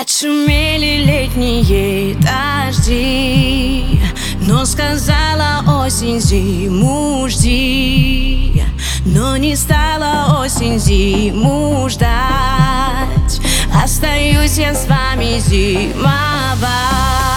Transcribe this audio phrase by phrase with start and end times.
[0.00, 4.00] Отшумели летние дожди
[4.40, 8.62] Но сказала осень зиму жди.
[9.04, 13.40] Но не стала осень зиму ждать.
[13.82, 17.31] Остаюсь я с вами зимовать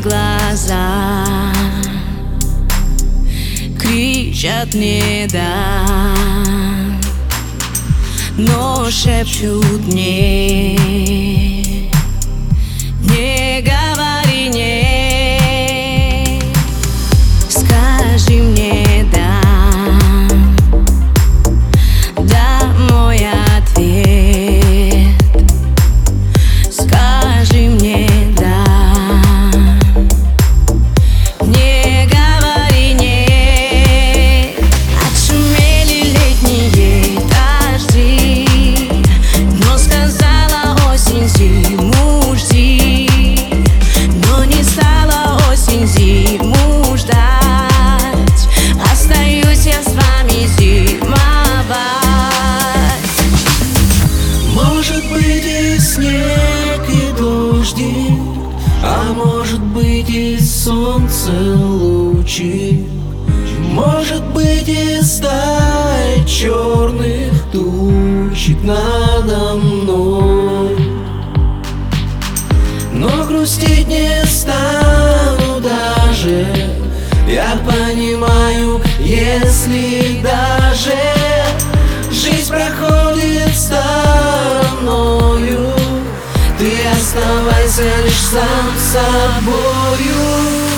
[0.00, 1.52] глаза.
[3.78, 5.84] Кричат не да.
[8.36, 10.78] Но шепчут мне
[58.82, 62.86] А может быть и солнце лучи
[63.72, 70.76] Может быть и стая черных тучек надо мной.
[72.92, 76.46] Но грустить не стану даже
[77.28, 80.96] Я понимаю, если даже
[82.10, 84.09] Жизнь проходит стороною
[87.10, 90.69] оставайся лишь сам собою